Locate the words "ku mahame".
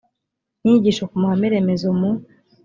1.09-1.47